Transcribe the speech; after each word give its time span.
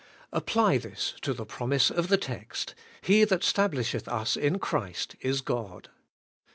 Apply 0.33 0.79
this 0.79 1.13
to 1.21 1.31
the 1.31 1.45
promise 1.45 1.91
of 1.91 2.07
the 2.07 2.17
text: 2.17 2.73
'He 3.03 3.23
that 3.25 3.41
stablisheth 3.43 4.07
us 4.07 4.35
in 4.35 4.57
Christ 4.57 5.15
is 5.21 5.41
God.' 5.41 5.89